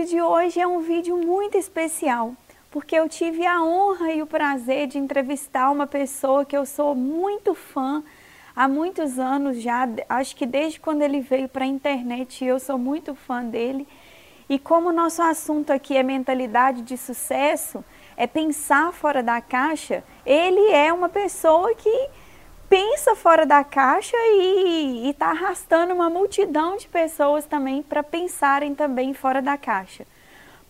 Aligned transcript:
Vídeo 0.00 0.16
de 0.16 0.22
hoje 0.22 0.60
é 0.60 0.66
um 0.66 0.80
vídeo 0.80 1.16
muito 1.18 1.58
especial, 1.58 2.34
porque 2.70 2.96
eu 2.96 3.06
tive 3.06 3.44
a 3.44 3.62
honra 3.62 4.10
e 4.12 4.22
o 4.22 4.26
prazer 4.26 4.86
de 4.86 4.96
entrevistar 4.96 5.70
uma 5.70 5.86
pessoa 5.86 6.42
que 6.42 6.56
eu 6.56 6.64
sou 6.64 6.94
muito 6.94 7.54
fã 7.54 8.02
há 8.56 8.66
muitos 8.66 9.18
anos 9.18 9.60
já, 9.60 9.86
acho 10.08 10.34
que 10.36 10.46
desde 10.46 10.80
quando 10.80 11.02
ele 11.02 11.20
veio 11.20 11.48
para 11.50 11.64
a 11.64 11.68
internet 11.68 12.42
eu 12.42 12.58
sou 12.58 12.78
muito 12.78 13.14
fã 13.14 13.44
dele. 13.44 13.86
E 14.48 14.58
como 14.58 14.88
o 14.88 14.92
nosso 14.92 15.20
assunto 15.20 15.70
aqui 15.70 15.94
é 15.96 16.02
mentalidade 16.02 16.80
de 16.80 16.96
sucesso, 16.96 17.84
é 18.16 18.26
pensar 18.26 18.92
fora 18.92 19.22
da 19.22 19.40
caixa, 19.42 20.02
ele 20.24 20.70
é 20.70 20.90
uma 20.90 21.10
pessoa 21.10 21.74
que 21.74 22.08
pensa 22.70 23.16
fora 23.16 23.44
da 23.44 23.64
caixa 23.64 24.16
e 24.16 25.10
está 25.10 25.30
arrastando 25.30 25.92
uma 25.92 26.08
multidão 26.08 26.76
de 26.76 26.86
pessoas 26.86 27.44
também 27.44 27.82
para 27.82 28.00
pensarem 28.00 28.76
também 28.76 29.12
fora 29.12 29.42
da 29.42 29.58
caixa. 29.58 30.06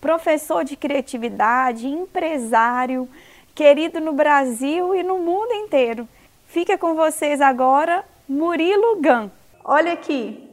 Professor 0.00 0.64
de 0.64 0.76
criatividade, 0.76 1.86
empresário, 1.86 3.06
querido 3.54 4.00
no 4.00 4.14
Brasil 4.14 4.94
e 4.94 5.02
no 5.02 5.18
mundo 5.18 5.52
inteiro. 5.52 6.08
Fica 6.46 6.78
com 6.78 6.94
vocês 6.94 7.38
agora, 7.38 8.02
Murilo 8.26 8.98
Gan. 8.98 9.30
Olha 9.62 9.92
aqui, 9.92 10.48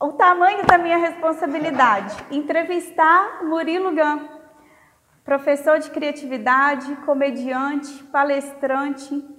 o 0.00 0.12
tamanho 0.12 0.64
da 0.64 0.78
minha 0.78 0.96
responsabilidade. 0.96 2.16
Entrevistar 2.30 3.44
Murilo 3.44 3.94
Gan, 3.94 4.26
professor 5.22 5.78
de 5.78 5.90
criatividade, 5.90 6.96
comediante, 7.04 8.02
palestrante, 8.04 9.33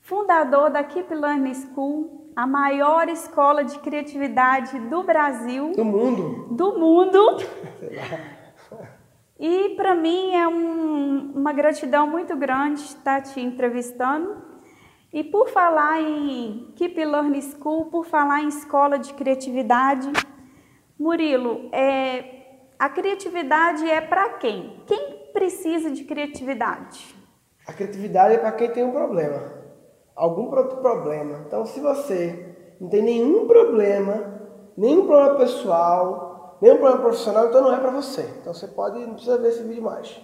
fundador 0.00 0.70
da 0.70 0.82
Keep 0.82 1.14
Learning 1.14 1.54
School, 1.54 2.30
a 2.34 2.46
maior 2.46 3.08
escola 3.08 3.64
de 3.64 3.78
criatividade 3.78 4.78
do 4.78 5.02
Brasil. 5.02 5.72
Do 5.72 5.84
mundo. 5.84 6.48
Do 6.50 6.78
mundo. 6.78 7.36
e 9.38 9.70
para 9.70 9.94
mim 9.94 10.34
é 10.34 10.46
um, 10.48 11.32
uma 11.34 11.52
gratidão 11.52 12.06
muito 12.06 12.36
grande 12.36 12.80
estar 12.80 13.22
te 13.22 13.40
entrevistando. 13.40 14.48
E 15.12 15.24
por 15.24 15.48
falar 15.48 16.00
em 16.00 16.72
Keep 16.76 17.04
Learning 17.04 17.42
School, 17.42 17.86
por 17.86 18.06
falar 18.06 18.42
em 18.42 18.48
escola 18.48 18.96
de 18.96 19.12
criatividade, 19.14 20.08
Murilo, 20.96 21.68
é, 21.72 22.58
a 22.78 22.88
criatividade 22.88 23.88
é 23.90 24.00
para 24.00 24.34
quem? 24.34 24.80
Quem 24.86 25.30
precisa 25.32 25.90
de 25.90 26.04
criatividade? 26.04 27.14
A 27.66 27.72
criatividade 27.72 28.34
é 28.34 28.38
para 28.38 28.52
quem 28.52 28.70
tem 28.70 28.84
um 28.84 28.92
problema 28.92 29.59
algum 30.20 30.50
problema. 30.50 31.44
Então, 31.46 31.64
se 31.64 31.80
você 31.80 32.54
não 32.78 32.90
tem 32.90 33.02
nenhum 33.02 33.46
problema, 33.46 34.40
nenhum 34.76 35.06
problema 35.06 35.36
pessoal, 35.36 36.58
nenhum 36.60 36.76
problema 36.76 37.00
profissional, 37.00 37.46
então 37.48 37.62
não 37.62 37.74
é 37.74 37.80
para 37.80 37.90
você. 37.90 38.28
Então 38.40 38.52
você 38.52 38.68
pode, 38.68 38.98
não 38.98 39.14
precisa 39.14 39.38
ver 39.38 39.48
esse 39.48 39.62
vídeo 39.62 39.82
mais. 39.82 40.20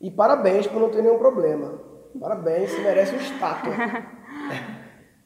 E 0.00 0.10
parabéns 0.10 0.66
por 0.66 0.80
não 0.80 0.90
ter 0.90 1.02
nenhum 1.02 1.18
problema. 1.18 1.80
Parabéns, 2.20 2.72
você 2.72 2.80
merece 2.80 3.14
um 3.14 3.18
estátua. 3.18 3.72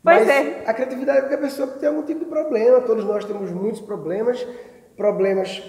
Pois 0.04 0.26
Mas 0.26 0.28
é. 0.28 0.64
A 0.66 0.74
criatividade 0.74 1.18
é 1.18 1.20
qualquer 1.20 1.40
pessoa 1.40 1.68
que 1.68 1.78
tem 1.78 1.88
algum 1.88 2.02
tipo 2.02 2.24
de 2.24 2.26
problema. 2.26 2.80
Todos 2.80 3.04
nós 3.04 3.24
temos 3.24 3.52
muitos 3.52 3.80
problemas. 3.80 4.44
Problemas 4.96 5.62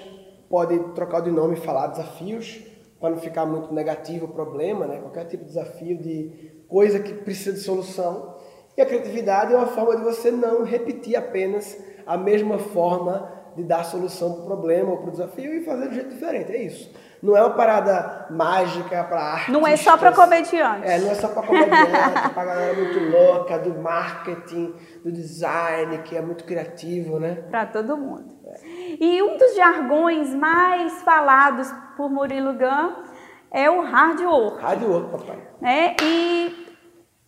pode 0.49 0.79
trocar 0.95 1.21
de 1.21 1.29
nome 1.29 1.53
e 1.53 1.59
falar 1.59 1.85
desafios, 1.85 2.65
para 3.03 3.09
não 3.09 3.17
ficar 3.17 3.45
muito 3.45 3.73
negativo 3.73 4.27
o 4.27 4.29
problema, 4.29 4.87
né? 4.87 4.99
Qualquer 4.99 5.25
tipo 5.25 5.43
de 5.43 5.49
desafio 5.49 5.97
de 5.97 6.63
coisa 6.69 7.01
que 7.01 7.13
precisa 7.13 7.51
de 7.51 7.59
solução. 7.59 8.37
E 8.77 8.81
a 8.81 8.85
criatividade 8.85 9.53
é 9.53 9.57
uma 9.57 9.67
forma 9.67 9.97
de 9.97 10.03
você 10.03 10.31
não 10.31 10.63
repetir 10.63 11.17
apenas 11.17 11.77
a 12.07 12.15
mesma 12.17 12.57
forma 12.57 13.29
de 13.57 13.63
dar 13.63 13.83
solução 13.83 14.31
para 14.31 14.43
o 14.43 14.45
problema 14.45 14.91
ou 14.91 14.99
para 14.99 15.09
o 15.09 15.11
desafio 15.11 15.53
e 15.53 15.65
fazer 15.65 15.83
de 15.83 15.89
um 15.89 15.93
jeito 15.95 16.09
diferente. 16.11 16.53
É 16.53 16.63
isso. 16.63 16.93
Não 17.21 17.35
é 17.35 17.41
uma 17.41 17.49
parada 17.49 18.27
mágica 18.29 19.03
para 19.03 19.21
arte. 19.21 19.51
Não 19.51 19.67
é 19.67 19.75
só 19.75 19.97
para 19.97 20.13
comediante. 20.13 20.87
É, 20.87 20.99
não 20.99 21.11
é 21.11 21.15
só 21.15 21.27
para 21.27 21.43
comediante, 21.43 22.29
para 22.33 22.45
galera 22.45 22.73
muito 22.73 22.99
louca 22.99 23.59
do 23.59 23.81
marketing, 23.81 24.73
do 25.03 25.11
design, 25.11 25.97
que 26.03 26.15
é 26.15 26.21
muito 26.21 26.45
criativo, 26.45 27.19
né? 27.19 27.43
Para 27.51 27.65
todo 27.65 27.97
mundo. 27.97 28.31
É. 28.45 28.59
E 28.99 29.21
um 29.21 29.37
dos 29.37 29.55
jargões 29.55 30.33
mais 30.33 31.01
falados 31.03 31.73
por 31.95 32.09
Murilo 32.09 32.53
Gun 32.53 33.03
é 33.51 33.69
o 33.69 33.81
hard 33.81 34.21
work. 34.21 34.61
Hard 34.61 34.83
work, 34.83 35.11
papai. 35.11 35.47
É, 35.61 35.95
e 36.03 36.67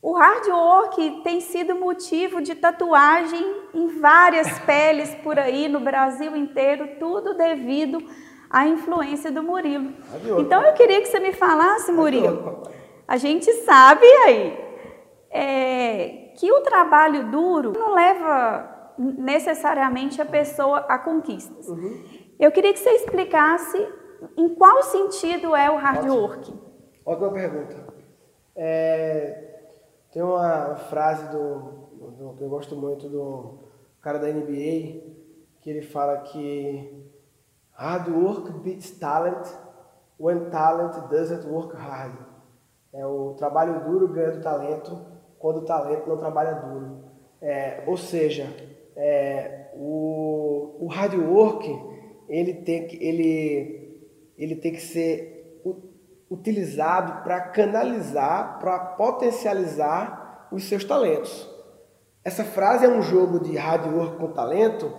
o 0.01 0.13
hard 0.13 0.47
work 0.47 1.21
tem 1.23 1.39
sido 1.39 1.75
motivo 1.75 2.41
de 2.41 2.55
tatuagem 2.55 3.43
em 3.73 3.99
várias 3.99 4.57
peles 4.65 5.13
por 5.15 5.37
aí 5.39 5.67
no 5.67 5.79
Brasil 5.79 6.35
inteiro, 6.35 6.97
tudo 6.99 7.35
devido 7.35 7.99
à 8.49 8.67
influência 8.67 9.31
do 9.31 9.43
Murilo. 9.43 9.93
Então 10.39 10.61
eu 10.63 10.73
queria 10.73 11.01
que 11.01 11.07
você 11.07 11.19
me 11.19 11.33
falasse, 11.33 11.91
Murilo. 11.91 12.63
A 13.07 13.17
gente 13.17 13.51
sabe 13.63 14.05
aí 14.25 14.57
é, 15.29 16.31
que 16.37 16.51
o 16.51 16.61
trabalho 16.61 17.29
duro 17.29 17.73
não 17.75 17.93
leva 17.93 18.74
necessariamente 18.97 20.21
a 20.21 20.25
pessoa 20.25 20.79
a 20.79 20.97
conquistas. 20.99 21.67
Uhum. 21.67 22.03
Eu 22.39 22.51
queria 22.51 22.73
que 22.73 22.79
você 22.79 22.89
explicasse 22.91 23.77
em 24.37 24.49
qual 24.55 24.83
sentido 24.83 25.55
é 25.55 25.69
o 25.69 25.77
hard 25.77 25.99
Ótimo. 25.99 26.15
work. 26.15 26.53
Ótima 27.05 27.31
pergunta. 27.31 27.93
É, 28.55 29.45
tem 30.11 30.23
uma 30.23 30.75
frase 30.75 31.29
do, 31.29 31.59
do, 32.17 32.33
que 32.37 32.43
eu 32.43 32.49
gosto 32.49 32.75
muito 32.75 33.09
do 33.09 33.59
cara 34.01 34.17
da 34.17 34.27
NBA, 34.27 35.01
que 35.61 35.69
ele 35.69 35.81
fala 35.81 36.19
que 36.19 37.05
hard 37.73 38.07
work 38.09 38.51
beats 38.59 38.91
talent 38.91 39.47
when 40.19 40.49
talent 40.49 40.95
doesn't 41.09 41.47
work 41.47 41.75
hard. 41.75 42.13
É 42.93 43.05
o 43.05 43.33
trabalho 43.33 43.83
duro 43.83 44.07
ganha 44.07 44.31
do 44.31 44.41
talento 44.41 44.97
quando 45.37 45.57
o 45.57 45.65
talento 45.65 46.07
não 46.07 46.17
trabalha 46.17 46.53
duro. 46.53 47.03
É, 47.41 47.83
ou 47.85 47.97
seja, 47.97 48.47
é, 48.95 49.71
o, 49.75 50.77
o 50.85 50.87
hard 50.87 51.13
work 51.15 51.95
ele 52.27 52.53
tem 52.53 52.87
que 52.87 53.03
ele, 53.03 54.01
ele 54.37 54.55
tem 54.55 54.71
que 54.71 54.81
ser 54.81 55.35
utilizado 56.29 57.23
para 57.23 57.39
canalizar, 57.39 58.59
para 58.59 58.79
potencializar 58.79 60.47
os 60.51 60.63
seus 60.63 60.83
talentos. 60.83 61.49
Essa 62.23 62.43
frase 62.43 62.85
é 62.85 62.89
um 62.89 63.01
jogo 63.01 63.39
de 63.39 63.55
hard 63.55 63.93
work 63.93 64.17
com 64.17 64.31
talento, 64.31 64.91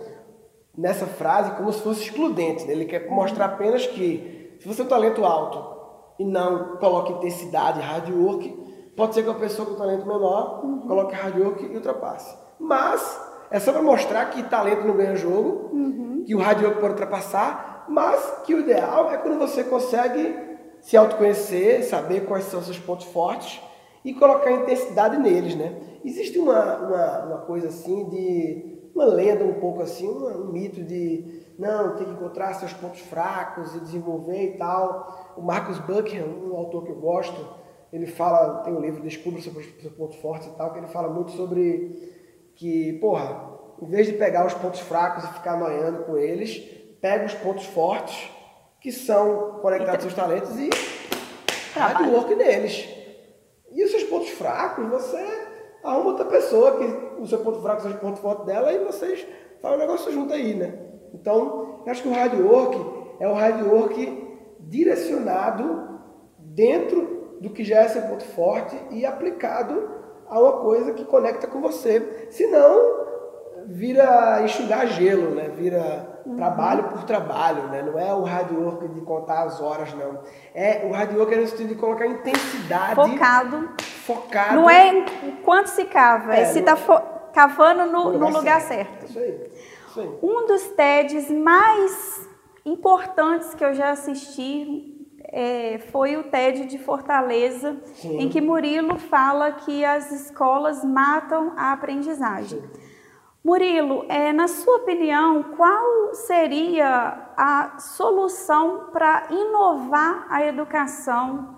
nessa 0.77 1.05
frase 1.05 1.51
como 1.57 1.71
se 1.73 1.81
fosse 1.81 2.03
excludente. 2.03 2.65
Né? 2.65 2.71
Ele 2.71 2.85
quer 2.85 3.09
mostrar 3.09 3.45
apenas 3.45 3.85
que 3.85 4.55
se 4.59 4.67
você 4.67 4.77
tem 4.77 4.85
um 4.85 4.89
talento 4.89 5.25
alto 5.25 5.77
e 6.17 6.25
não 6.25 6.77
coloca 6.77 7.11
intensidade, 7.11 7.81
hard 7.81 8.09
work, 8.09 8.49
pode 8.95 9.13
ser 9.13 9.23
que 9.23 9.29
uma 9.29 9.39
pessoa 9.39 9.67
com 9.67 9.75
talento 9.75 10.07
menor 10.07 10.61
coloque 10.87 11.13
hard 11.13 11.37
work 11.37 11.65
e 11.65 11.75
ultrapasse. 11.75 12.35
Mas 12.57 13.26
é 13.49 13.59
só 13.59 13.71
para 13.71 13.81
mostrar 13.81 14.25
que 14.29 14.43
talento 14.43 14.85
não 14.85 14.95
ganha 14.95 15.15
jogo, 15.15 15.69
uhum. 15.73 16.23
que 16.25 16.35
o 16.35 16.39
hard 16.39 16.61
work 16.63 16.79
pode 16.79 16.93
ultrapassar, 16.93 17.85
mas 17.87 18.41
que 18.45 18.53
o 18.53 18.59
ideal 18.59 19.11
é 19.11 19.17
quando 19.17 19.39
você 19.39 19.63
consegue 19.63 20.35
se 20.81 20.95
autoconhecer, 20.95 21.83
saber 21.83 22.25
quais 22.25 22.45
são 22.45 22.61
seus 22.61 22.79
pontos 22.79 23.05
fortes 23.07 23.61
e 24.03 24.13
colocar 24.13 24.51
intensidade 24.51 25.17
neles, 25.17 25.55
né? 25.55 25.79
Existe 26.03 26.39
uma, 26.39 26.77
uma, 26.77 27.25
uma 27.25 27.37
coisa 27.39 27.67
assim 27.67 28.09
de 28.09 28.77
uma 28.93 29.05
lenda 29.05 29.43
um 29.43 29.59
pouco 29.59 29.81
assim, 29.81 30.07
um, 30.07 30.27
um 30.27 30.51
mito 30.51 30.83
de 30.83 31.45
não, 31.57 31.95
tem 31.95 32.05
que 32.05 32.13
encontrar 32.13 32.53
seus 32.53 32.73
pontos 32.73 32.99
fracos 33.01 33.75
e 33.75 33.79
desenvolver 33.79 34.53
e 34.53 34.57
tal. 34.57 35.33
O 35.35 35.41
Marcus 35.41 35.79
Buckingham, 35.79 36.27
um 36.27 36.55
autor 36.55 36.83
que 36.83 36.91
eu 36.91 36.95
gosto, 36.95 37.35
ele 37.91 38.05
fala, 38.05 38.61
tem 38.63 38.73
um 38.73 38.79
livro 38.79 39.01
Descubra 39.01 39.41
seus, 39.41 39.55
seus 39.81 39.93
pontos 39.93 40.17
fortes 40.17 40.47
e 40.47 40.55
tal, 40.55 40.71
que 40.71 40.79
ele 40.79 40.87
fala 40.87 41.09
muito 41.09 41.31
sobre 41.31 42.16
que, 42.57 42.93
porra, 42.93 43.57
em 43.81 43.87
vez 43.87 44.07
de 44.07 44.13
pegar 44.13 44.45
os 44.45 44.53
pontos 44.55 44.79
fracos 44.79 45.23
e 45.23 45.33
ficar 45.33 45.57
noiando 45.57 46.03
com 46.03 46.17
eles, 46.17 46.57
pega 46.99 47.25
os 47.25 47.33
pontos 47.35 47.65
fortes 47.65 48.29
que 48.81 48.91
são 48.91 49.59
conectados 49.61 50.05
aos 50.05 50.13
seus 50.13 50.15
talentos 50.15 50.57
e 50.59 50.69
hard 51.75 52.09
work 52.11 52.35
deles. 52.35 52.89
E 53.71 53.83
os 53.83 53.91
seus 53.91 54.03
pontos 54.03 54.29
fracos, 54.29 54.87
você 54.89 55.23
arruma 55.83 56.09
outra 56.09 56.25
pessoa 56.25 56.77
que 56.77 57.21
o 57.21 57.27
seu 57.27 57.39
ponto 57.39 57.61
fraco 57.61 57.83
seja 57.83 57.95
o 57.95 57.99
ponto 57.99 58.19
forte 58.19 58.45
dela 58.45 58.73
e 58.73 58.83
vocês 58.83 59.25
fazem 59.61 59.77
um 59.77 59.81
negócio 59.81 60.11
junto 60.11 60.33
aí, 60.33 60.55
né? 60.55 60.79
Então, 61.13 61.83
eu 61.85 61.91
acho 61.91 62.01
que 62.01 62.09
o 62.09 62.13
hard 62.13 62.39
work 62.41 62.77
é 63.19 63.27
o 63.27 63.33
hard 63.33 63.61
work 63.67 64.27
direcionado 64.59 65.99
dentro 66.39 67.37
do 67.39 67.51
que 67.51 67.63
já 67.63 67.81
é 67.81 67.87
seu 67.87 68.01
ponto 68.03 68.23
forte 68.23 68.75
e 68.89 69.05
aplicado 69.05 69.97
a 70.29 70.39
uma 70.39 70.53
coisa 70.53 70.93
que 70.93 71.05
conecta 71.05 71.47
com 71.47 71.61
você. 71.61 72.27
Senão, 72.29 73.07
vira 73.67 74.41
enxugar 74.43 74.87
gelo, 74.87 75.35
né? 75.35 75.49
Vira 75.49 76.21
uhum. 76.25 76.35
trabalho 76.35 76.85
por 76.85 77.03
trabalho, 77.03 77.63
né? 77.63 77.81
Não 77.81 77.99
é 77.99 78.13
o 78.13 78.23
hard 78.23 78.51
work 78.51 78.87
de 78.87 79.01
contar 79.01 79.43
as 79.43 79.61
horas, 79.61 79.93
não. 79.93 80.19
É 80.53 80.85
o 80.85 80.91
hard 80.91 81.15
work 81.15 81.33
é 81.33 81.37
no 81.37 81.47
sentido 81.47 81.69
de 81.69 81.75
colocar 81.75 82.07
intensidade. 82.07 82.95
Focado. 82.95 83.69
Focado. 84.05 84.55
Não 84.55 84.69
é 84.69 85.05
quanto 85.43 85.67
se 85.67 85.85
cava, 85.85 86.35
é, 86.35 86.41
é 86.41 86.45
se 86.45 86.59
está 86.59 86.75
cavando 87.33 87.85
no, 87.85 87.91
no 87.91 88.09
lugar, 88.11 88.31
no 88.31 88.37
lugar 88.37 88.61
certo. 88.61 89.07
certo. 89.07 89.09
Isso 89.09 89.19
aí. 89.19 89.51
Isso 89.87 89.99
aí. 89.99 90.19
Um 90.23 90.47
dos 90.47 90.63
TEDs 90.69 91.29
mais 91.29 92.27
importantes 92.65 93.53
que 93.53 93.63
eu 93.63 93.73
já 93.73 93.91
assisti 93.91 94.96
é, 95.29 95.79
foi 95.91 96.15
o 96.17 96.23
TED 96.23 96.65
de 96.65 96.77
Fortaleza, 96.77 97.77
Sim. 97.95 98.19
em 98.19 98.29
que 98.29 98.39
Murilo 98.41 98.97
fala 98.97 99.51
que 99.51 99.83
as 99.83 100.11
escolas 100.11 100.83
matam 100.83 101.53
a 101.55 101.71
aprendizagem. 101.73 102.61
Sim. 102.61 102.87
Murilo, 103.43 104.05
é, 104.09 104.33
na 104.33 104.47
sua 104.47 104.77
opinião, 104.77 105.43
qual 105.55 106.13
seria 106.13 107.31
a 107.37 107.79
solução 107.79 108.89
para 108.91 109.27
inovar 109.29 110.27
a 110.29 110.45
educação 110.45 111.55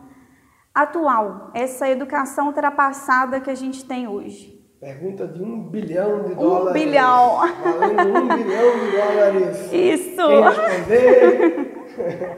atual, 0.74 1.50
essa 1.54 1.89
educação 1.89 2.48
ultrapassada 2.48 3.39
que 3.39 3.50
a 3.50 3.56
gente 3.56 3.86
tem 3.86 4.07
hoje? 4.07 4.60
Pergunta 4.80 5.27
de 5.27 5.42
um 5.42 5.68
bilhão 5.68 6.24
de 6.24 6.36
dólares. 6.36 6.69
Um 6.69 6.86
bilhão. 6.86 7.38
Valendo 7.38 8.19
um 8.19 8.27
bilhão 8.27 8.80
de 8.80 8.92
dólares. 8.95 9.74
Isso. 9.74 10.27
Quem 10.27 10.44
responder? 10.44 11.74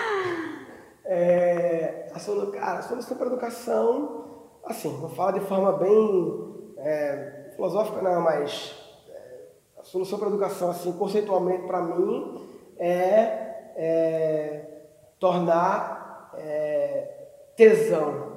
É, 1.09 2.09
a, 2.13 2.19
solução, 2.19 2.51
cara, 2.51 2.79
a 2.79 2.81
solução 2.81 3.15
para 3.15 3.27
a 3.27 3.29
educação, 3.29 4.25
assim, 4.65 4.89
vou 4.97 5.09
falar 5.09 5.31
de 5.31 5.39
forma 5.39 5.71
bem 5.71 6.73
é, 6.77 7.51
filosófica, 7.55 8.01
não, 8.01 8.21
mas 8.21 8.75
é, 9.09 9.79
a 9.79 9.83
solução 9.83 10.19
para 10.19 10.27
a 10.27 10.31
educação, 10.31 10.69
assim, 10.69 10.91
conceitualmente 10.91 11.65
para 11.65 11.81
mim, 11.81 12.45
é, 12.77 13.71
é 13.77 14.65
tornar 15.17 16.33
é, 16.37 17.27
tesão. 17.55 18.35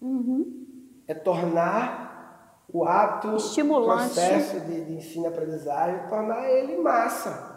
Uhum. 0.00 0.66
É 1.06 1.14
tornar 1.14 2.66
o 2.72 2.84
ato, 2.84 3.28
o 3.28 3.84
processo 3.84 4.58
de, 4.60 4.84
de 4.84 4.94
ensino 4.94 5.26
e 5.26 5.28
aprendizagem, 5.28 6.08
tornar 6.08 6.50
ele 6.50 6.76
massa. 6.78 7.54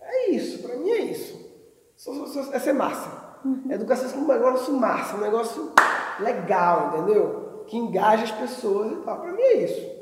É 0.00 0.30
isso, 0.30 0.62
para 0.62 0.76
mim 0.76 0.88
é 0.88 1.00
isso. 1.00 1.44
É 2.52 2.58
ser 2.58 2.72
massa. 2.72 3.15
Uhum. 3.46 3.70
Educação 3.70 4.10
é 4.10 4.22
um 4.22 4.26
negócio 4.26 4.74
massa, 4.74 5.16
um 5.16 5.20
negócio 5.20 5.72
legal, 6.18 6.88
entendeu? 6.88 7.64
Que 7.68 7.76
engaja 7.76 8.24
as 8.24 8.32
pessoas 8.32 8.92
e 8.92 8.96
tal. 8.96 9.20
Para 9.20 9.32
mim 9.32 9.42
é 9.42 9.64
isso. 9.64 9.96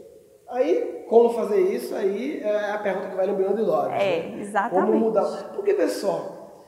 Aí, 0.49 1.05
como 1.09 1.31
fazer 1.31 1.61
isso? 1.61 1.95
Aí 1.95 2.41
é 2.41 2.71
a 2.71 2.79
pergunta 2.79 3.09
que 3.09 3.17
vai 3.17 3.27
no 3.27 3.35
bilhão 3.35 3.55
de 3.55 3.65
dólares. 3.65 4.03
É, 4.03 4.29
né? 4.29 4.41
exatamente. 4.41 4.87
Como 4.87 4.99
mudar? 4.99 5.53
Porque, 5.55 5.75
pessoal, 5.75 6.65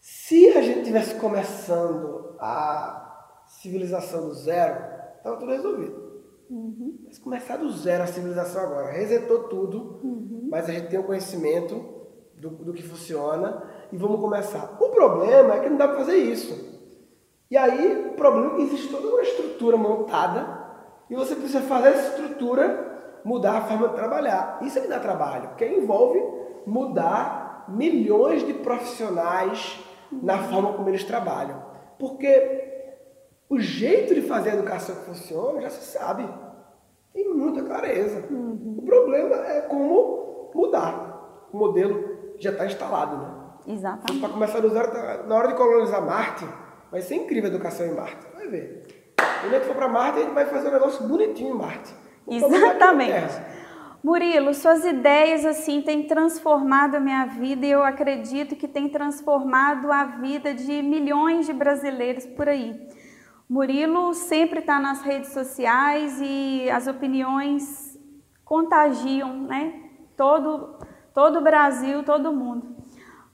se 0.00 0.48
a 0.50 0.62
gente 0.62 0.84
tivesse 0.84 1.16
começando 1.16 2.36
a 2.38 3.46
civilização 3.48 4.28
do 4.28 4.34
zero, 4.34 4.84
estava 5.16 5.36
tudo 5.36 5.50
resolvido. 5.50 6.10
Uhum. 6.48 7.00
Mas 7.04 7.18
começar 7.18 7.56
do 7.56 7.70
zero 7.70 8.04
a 8.04 8.06
civilização 8.06 8.62
agora, 8.62 8.92
resetou 8.92 9.44
tudo, 9.44 10.00
uhum. 10.02 10.48
mas 10.50 10.68
a 10.68 10.72
gente 10.72 10.88
tem 10.88 10.98
o 10.98 11.04
conhecimento 11.04 12.00
do, 12.36 12.50
do 12.50 12.72
que 12.72 12.82
funciona 12.82 13.62
e 13.92 13.96
vamos 13.96 14.20
começar. 14.20 14.76
O 14.80 14.88
problema 14.88 15.54
é 15.54 15.60
que 15.60 15.68
não 15.68 15.76
dá 15.76 15.88
para 15.88 15.98
fazer 15.98 16.16
isso. 16.16 16.68
E 17.50 17.56
aí, 17.56 18.10
o 18.10 18.14
problema 18.14 18.52
é 18.52 18.56
que 18.56 18.62
existe 18.62 18.88
toda 18.88 19.08
uma 19.08 19.22
estrutura 19.22 19.76
montada 19.76 20.60
e 21.08 21.14
você 21.14 21.34
precisa 21.34 21.60
fazer 21.62 21.88
essa 21.88 22.10
estrutura 22.10 23.20
mudar 23.24 23.58
a 23.58 23.60
forma 23.62 23.88
de 23.88 23.94
trabalhar. 23.94 24.60
Isso 24.62 24.78
é 24.78 24.82
que 24.82 24.88
dá 24.88 25.00
trabalho, 25.00 25.48
porque 25.48 25.66
envolve 25.66 26.22
mudar 26.66 27.66
milhões 27.68 28.46
de 28.46 28.54
profissionais 28.54 29.80
na 30.10 30.38
forma 30.38 30.72
como 30.74 30.88
eles 30.88 31.04
trabalham. 31.04 31.62
Porque 31.98 32.60
o 33.48 33.58
jeito 33.58 34.14
de 34.14 34.22
fazer 34.22 34.50
a 34.50 34.54
educação 34.54 34.94
que 34.94 35.06
funciona 35.06 35.60
já 35.60 35.70
se 35.70 35.98
sabe. 35.98 36.28
Tem 37.12 37.28
muita 37.28 37.62
clareza. 37.62 38.24
Uhum. 38.30 38.76
O 38.78 38.82
problema 38.82 39.36
é 39.46 39.62
como 39.62 40.50
mudar 40.54 41.10
o 41.52 41.58
modelo 41.58 42.34
já 42.38 42.50
está 42.50 42.66
instalado, 42.66 43.16
né? 43.16 43.39
Exatamente. 43.66 44.20
Para 44.20 44.28
começar 44.30 44.60
do 44.60 44.68
zero, 44.70 44.90
tá, 44.90 45.24
na 45.26 45.34
hora 45.34 45.48
de 45.48 45.54
colonizar 45.54 46.04
Marte, 46.04 46.46
vai 46.90 47.00
ser 47.00 47.16
incrível 47.16 47.50
a 47.50 47.54
educação 47.54 47.86
em 47.86 47.94
Marte. 47.94 48.26
Vai 48.34 48.48
ver. 48.48 48.86
Quando 49.40 49.54
a 49.54 49.58
gente 49.58 49.66
for 49.66 49.76
para 49.76 49.88
Marte, 49.88 50.18
a 50.18 50.22
gente 50.22 50.34
vai 50.34 50.46
fazer 50.46 50.68
um 50.68 50.72
negócio 50.72 51.06
bonitinho 51.06 51.54
em 51.54 51.58
Marte. 51.58 51.94
Exatamente. 52.28 53.60
Murilo, 54.02 54.54
suas 54.54 54.84
ideias 54.84 55.44
assim 55.44 55.82
têm 55.82 56.06
transformado 56.06 56.94
a 56.94 57.00
minha 57.00 57.26
vida 57.26 57.66
e 57.66 57.70
eu 57.70 57.82
acredito 57.82 58.56
que 58.56 58.66
tem 58.66 58.88
transformado 58.88 59.92
a 59.92 60.04
vida 60.04 60.54
de 60.54 60.80
milhões 60.82 61.44
de 61.44 61.52
brasileiros 61.52 62.24
por 62.24 62.48
aí. 62.48 62.88
Murilo 63.48 64.14
sempre 64.14 64.60
está 64.60 64.80
nas 64.80 65.02
redes 65.02 65.32
sociais 65.32 66.18
e 66.22 66.70
as 66.70 66.86
opiniões 66.86 67.98
contagiam, 68.44 69.42
né? 69.42 69.74
Todo 70.16 70.78
todo 71.12 71.38
o 71.38 71.42
Brasil, 71.42 72.02
todo 72.02 72.32
mundo. 72.32 72.79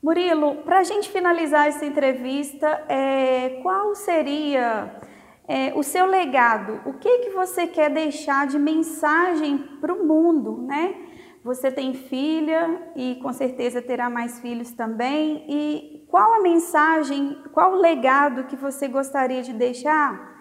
Murilo, 0.02 0.56
para 0.56 0.80
a 0.80 0.84
gente 0.84 1.08
finalizar 1.08 1.66
essa 1.66 1.84
entrevista, 1.84 2.84
é, 2.88 3.60
qual 3.62 3.94
seria 3.94 5.00
é, 5.48 5.72
o 5.74 5.82
seu 5.82 6.06
legado? 6.06 6.80
O 6.84 6.94
que, 6.94 7.18
que 7.18 7.30
você 7.30 7.66
quer 7.66 7.90
deixar 7.90 8.46
de 8.46 8.58
mensagem 8.58 9.58
para 9.80 9.92
o 9.92 10.06
mundo, 10.06 10.62
né? 10.62 10.94
Você 11.42 11.70
tem 11.70 11.94
filha 11.94 12.90
e 12.94 13.16
com 13.22 13.32
certeza 13.32 13.80
terá 13.80 14.10
mais 14.10 14.40
filhos 14.40 14.72
também. 14.72 15.44
E 15.48 16.04
qual 16.08 16.34
a 16.34 16.42
mensagem, 16.42 17.40
qual 17.52 17.72
o 17.72 17.80
legado 17.80 18.44
que 18.44 18.56
você 18.56 18.88
gostaria 18.88 19.42
de 19.42 19.52
deixar? 19.52 20.34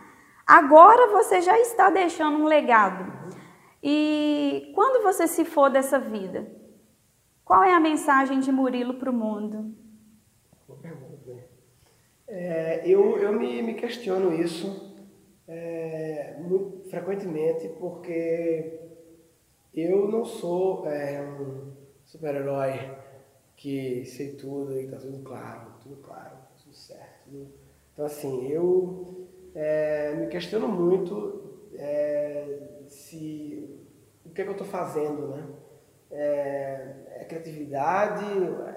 Agora 0.46 1.12
você 1.12 1.42
já 1.42 1.60
está 1.60 1.90
deixando 1.90 2.40
um 2.40 2.46
legado. 2.46 3.12
E 3.84 4.72
quando 4.74 5.04
você 5.04 5.28
se 5.28 5.46
for 5.46 5.70
dessa 5.70 6.00
vida, 6.00 6.65
qual 7.46 7.64
é 7.64 7.74
a 7.74 7.80
mensagem 7.80 8.40
de 8.40 8.52
Murilo 8.52 8.96
para 8.96 9.12
o 9.12 9.14
mundo? 9.14 9.74
Boa 10.68 10.80
pergunta. 10.80 11.48
É, 12.28 12.82
eu 12.90 13.18
eu 13.20 13.32
me, 13.32 13.62
me 13.62 13.76
questiono 13.76 14.34
isso 14.34 14.98
é, 15.48 16.38
muito 16.42 16.90
frequentemente 16.90 17.70
porque 17.80 18.80
eu 19.72 20.08
não 20.08 20.26
sou 20.26 20.88
é, 20.88 21.22
um 21.22 21.72
super-herói 22.04 22.98
que 23.56 24.04
sei 24.06 24.36
tudo 24.36 24.74
e 24.74 24.86
está 24.86 24.98
tudo 24.98 25.20
claro, 25.20 25.72
tudo 25.84 25.98
claro, 25.98 26.36
tudo 26.58 26.74
certo. 26.74 27.30
Tudo... 27.30 27.54
Então, 27.94 28.06
assim, 28.06 28.48
eu 28.48 29.28
é, 29.54 30.16
me 30.16 30.28
questiono 30.28 30.68
muito 30.68 31.70
é, 31.76 32.84
se 32.88 33.80
o 34.26 34.30
que 34.32 34.42
é 34.42 34.44
que 34.44 34.50
eu 34.50 34.54
estou 34.54 34.68
fazendo, 34.68 35.28
né? 35.28 35.48
É, 36.18 36.96
é 37.20 37.26
criatividade, 37.26 38.26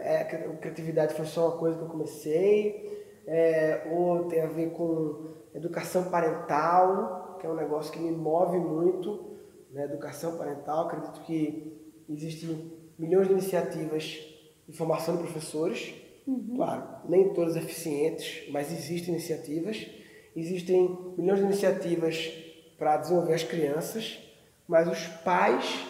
é, 0.01 0.25
criatividade 0.61 1.15
foi 1.15 1.25
só 1.25 1.49
uma 1.49 1.59
coisa 1.59 1.79
que 1.79 1.85
eu 1.85 1.89
comecei, 1.89 3.07
é, 3.27 3.87
ou 3.93 4.25
tem 4.25 4.41
a 4.41 4.47
ver 4.47 4.71
com 4.71 5.35
educação 5.55 6.11
parental, 6.11 7.37
que 7.41 7.47
é 7.47 7.51
um 7.51 7.55
negócio 7.55 7.93
que 7.93 8.01
me 8.01 8.11
move 8.11 8.59
muito, 8.59 9.37
né? 9.71 9.85
educação 9.85 10.37
parental, 10.37 10.87
acredito 10.87 11.21
que 11.21 12.03
existem 12.09 12.73
milhões 12.99 13.29
de 13.29 13.35
iniciativas 13.35 14.19
de 14.67 14.77
formação 14.77 15.17
de 15.17 15.23
professores, 15.23 15.95
uhum. 16.27 16.57
claro, 16.57 16.85
nem 17.09 17.33
todas 17.33 17.55
eficientes, 17.55 18.51
mas 18.51 18.73
existem 18.73 19.15
iniciativas, 19.15 19.87
existem 20.35 21.15
milhões 21.17 21.39
de 21.39 21.45
iniciativas 21.45 22.33
para 22.77 22.97
desenvolver 22.97 23.35
as 23.35 23.45
crianças, 23.45 24.19
mas 24.67 24.89
os 24.89 25.07
pais 25.23 25.87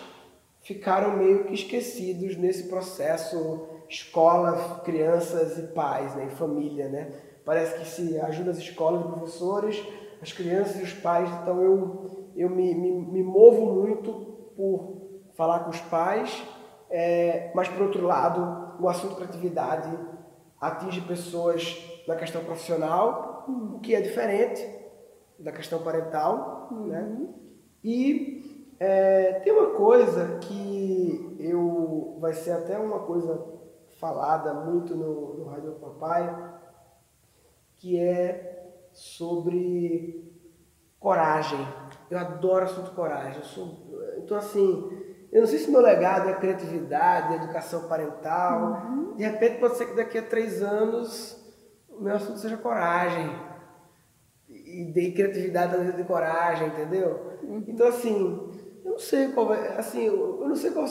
ficaram 0.69 1.17
meio 1.17 1.45
que 1.45 1.55
esquecidos 1.55 2.37
nesse 2.37 2.69
processo 2.69 3.67
escola, 3.89 4.83
crianças 4.85 5.57
e 5.57 5.63
pais, 5.69 6.15
né, 6.15 6.27
e 6.27 6.37
família, 6.37 6.91
né? 6.91 7.11
Parece 7.43 7.79
que 7.79 7.87
se 7.87 8.21
ajuda 8.21 8.51
as 8.51 8.59
escolas, 8.59 9.03
os 9.03 9.11
professores, 9.13 9.83
as 10.21 10.31
crianças 10.31 10.79
e 10.79 10.83
os 10.83 10.93
pais, 10.93 11.31
então 11.41 11.63
eu, 11.63 12.31
eu 12.37 12.51
me, 12.51 12.75
me, 12.75 12.91
me 12.91 13.23
movo 13.23 13.65
muito 13.65 14.13
por 14.55 15.23
falar 15.35 15.61
com 15.61 15.71
os 15.71 15.81
pais, 15.81 16.45
é, 16.91 17.51
mas 17.55 17.67
por 17.69 17.81
outro 17.81 18.07
lado, 18.07 18.77
o 18.79 18.91
assunto 18.91 19.17
criatividade 19.17 19.99
atinge 20.61 21.01
pessoas 21.01 21.83
na 22.07 22.15
questão 22.15 22.45
profissional, 22.45 23.47
o 23.49 23.81
que 23.81 23.95
é 23.95 24.03
diferente 24.03 24.69
da 25.39 25.51
questão 25.51 25.83
parental, 25.83 26.69
né? 26.73 27.01
uhum. 27.01 27.21
né? 27.21 27.29
E 27.83 28.58
é, 28.81 29.41
tem 29.41 29.53
uma 29.53 29.71
coisa 29.71 30.39
que 30.39 31.37
eu 31.39 32.17
vai 32.21 32.33
ser 32.33 32.53
até 32.53 32.79
uma 32.79 33.01
coisa 33.01 33.59
falada 33.99 34.55
muito 34.55 34.95
no, 34.95 35.39
no 35.39 35.45
Rádio 35.47 35.73
Papai, 35.73 36.55
que 37.77 37.99
é 37.99 38.73
sobre 38.93 40.33
coragem. 40.99 41.59
Eu 42.11 42.19
adoro 42.19 42.65
assunto 42.65 42.93
coragem. 42.93 43.39
Eu 43.39 43.45
sou, 43.45 43.69
então, 44.19 44.37
assim, 44.37 44.91
eu 45.31 45.41
não 45.41 45.49
sei 45.49 45.59
se 45.59 45.71
meu 45.71 45.81
legado 45.81 46.29
é 46.29 46.35
criatividade, 46.35 47.35
educação 47.35 47.89
parental. 47.89 48.87
Uhum. 48.87 49.17
De 49.17 49.25
repente, 49.25 49.61
pode 49.61 49.77
ser 49.77 49.87
que 49.87 49.97
daqui 49.97 50.19
a 50.19 50.23
três 50.23 50.63
anos 50.63 51.37
o 51.89 52.03
meu 52.03 52.15
assunto 52.15 52.39
seja 52.39 52.57
coragem. 52.57 53.31
E 54.49 54.91
dei 54.93 55.13
criatividade 55.13 55.77
dentro 55.77 55.97
de 55.97 56.05
coragem, 56.05 56.69
entendeu? 56.69 57.39
Uhum. 57.43 57.65
Então, 57.67 57.89
assim, 57.89 58.51
não 58.99 59.05
sei 59.05 59.29
qual 59.29 59.47
vai. 59.47 59.79
Assim, 59.79 60.05
eu, 60.05 60.41
eu 60.43 60.49
não 60.49 60.57
sei 60.57 60.73
qual. 60.73 60.85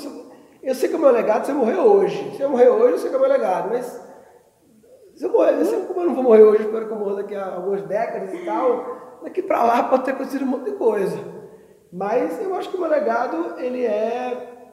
Eu 0.64 0.74
sei 0.74 0.88
que 0.88 0.96
o 0.96 1.00
meu 1.00 1.12
legado 1.12 1.46
se 1.46 1.52
eu 1.52 1.56
morrer 1.56 1.78
hoje. 1.78 2.36
Se 2.38 2.42
eu 2.42 2.50
morrer 2.50 2.70
hoje, 2.70 2.94
eu 2.94 2.98
sei 3.00 3.10
que 3.10 3.16
é 3.16 3.18
o 3.18 3.22
meu 3.22 3.30
legado. 3.30 3.70
Mas 3.70 4.02
se 5.14 5.26
eu 5.26 5.32
morrer, 5.32 5.62
eu, 5.62 5.86
como 5.86 6.00
eu 6.00 6.06
não 6.06 6.16
vou 6.16 6.24
morrer 6.24 6.44
hoje, 6.44 6.64
espero 6.64 6.88
que 6.88 6.94
eu 6.94 7.00
morra 7.00 7.16
daqui 7.18 7.36
a 7.36 7.56
algumas 7.56 7.82
décadas 7.82 8.34
e 8.34 8.46
tal, 8.46 9.20
daqui 9.24 9.42
para 9.42 9.62
lá 9.62 9.84
pode 9.84 10.06
ter 10.06 10.12
acontecido 10.12 10.46
um 10.46 10.48
monte 10.48 10.72
de 10.72 10.78
coisa. 10.78 11.18
Mas 11.92 12.42
eu 12.42 12.56
acho 12.56 12.70
que 12.70 12.78
o 12.78 12.80
meu 12.80 12.90
legado, 12.90 13.60
ele 13.60 13.86
é. 13.86 14.72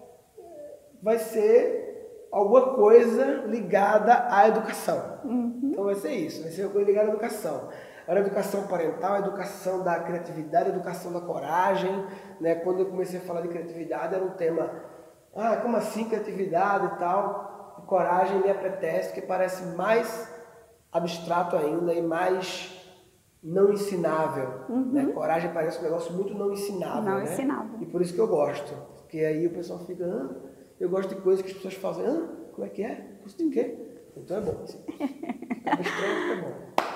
vai 1.02 1.18
ser 1.18 2.28
alguma 2.30 2.74
coisa 2.74 3.44
ligada 3.46 4.28
à 4.30 4.46
educação. 4.46 5.18
Uhum. 5.24 5.70
Então 5.72 5.84
vai 5.84 5.96
ser 5.96 6.12
isso, 6.12 6.42
vai 6.42 6.52
ser 6.52 6.62
alguma 6.62 6.84
coisa 6.84 6.90
ligada 6.90 7.08
à 7.08 7.12
educação. 7.12 7.68
Era 8.06 8.20
educação 8.20 8.66
parental, 8.66 9.18
educação 9.18 9.82
da 9.82 9.98
criatividade, 10.00 10.68
educação 10.68 11.12
da 11.12 11.20
coragem. 11.20 12.04
Né? 12.40 12.54
Quando 12.56 12.80
eu 12.80 12.86
comecei 12.86 13.18
a 13.18 13.22
falar 13.22 13.40
de 13.40 13.48
criatividade, 13.48 14.14
era 14.14 14.24
um 14.24 14.30
tema. 14.30 14.70
Ah, 15.34 15.56
como 15.56 15.76
assim 15.76 16.08
criatividade 16.08 16.94
e 16.94 16.98
tal? 16.98 17.76
E 17.82 17.86
coragem 17.86 18.40
me 18.40 18.50
apetece, 18.50 19.12
que 19.12 19.22
parece 19.22 19.64
mais 19.76 20.32
abstrato 20.92 21.56
ainda 21.56 21.92
e 21.92 22.02
mais 22.02 22.70
não 23.42 23.72
ensinável. 23.72 24.64
Uhum. 24.68 24.92
Né? 24.92 25.06
Coragem 25.12 25.52
parece 25.52 25.80
um 25.80 25.82
negócio 25.82 26.12
muito 26.14 26.34
não 26.34 26.52
ensinável. 26.52 27.02
Não 27.02 27.18
né? 27.18 27.24
ensinável. 27.24 27.78
E 27.80 27.86
por 27.86 28.00
isso 28.00 28.14
que 28.14 28.20
eu 28.20 28.28
gosto. 28.28 28.74
Porque 28.98 29.18
aí 29.18 29.46
o 29.46 29.50
pessoal 29.50 29.78
fica, 29.80 30.04
ah, 30.04 30.34
eu 30.78 30.88
gosto 30.88 31.14
de 31.14 31.20
coisas 31.20 31.42
que 31.42 31.50
as 31.50 31.56
pessoas 31.56 31.74
fazem, 31.74 32.06
ah, 32.06 32.28
como 32.52 32.66
é 32.66 32.70
que 32.70 32.82
é? 32.82 33.18
Gosto 33.22 33.44
de 33.44 33.50
quê? 33.50 33.76
Então 34.16 34.36
é 34.36 34.40
bom. 34.40 34.62
Assim. 34.62 34.78
Abstrato, 35.66 36.32
é 36.32 36.40
bom. 36.40 36.73